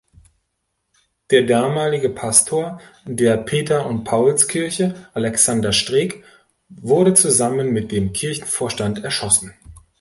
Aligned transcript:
Der 1.29 1.43
damalige 1.43 2.09
Pastor 2.09 2.81
der 3.05 3.37
Peter-und-Pauls-Kirche, 3.37 4.95
Alexander 5.13 5.73
Streck, 5.73 6.23
wurde 6.69 7.13
zusammen 7.13 7.71
mit 7.71 7.91
dem 7.91 8.11
Kirchenvorstand 8.11 9.03
erschossen. 9.03 9.53